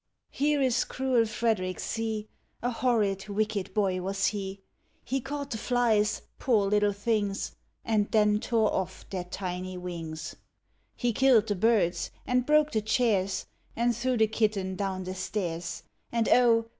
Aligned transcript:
Here 0.31 0.59
is 0.63 0.83
cruel 0.83 1.27
Frederick, 1.27 1.79
see! 1.79 2.27
A 2.63 2.71
horrid 2.71 3.27
wicked 3.29 3.71
boy 3.75 4.01
was 4.01 4.25
he; 4.25 4.59
He 5.05 5.21
caught 5.21 5.51
the 5.51 5.59
Hies, 5.59 6.23
poor 6.39 6.65
little 6.67 6.91
things, 6.91 7.55
And 7.85 8.09
then 8.09 8.39
tore 8.39 8.73
off 8.73 9.07
their 9.11 9.25
tiny 9.25 9.77
wings. 9.77 10.35
He 10.95 11.13
killed 11.13 11.45
the 11.49 11.55
birds, 11.55 12.09
and 12.25 12.47
broke 12.47 12.71
the 12.71 12.81
chairs, 12.81 13.45
And 13.75 13.95
threw 13.95 14.17
the 14.17 14.25
kitten 14.25 14.75
down 14.75 15.03
the 15.03 15.13
stairs; 15.13 15.83
And 16.11 16.27
Oh! 16.29 16.65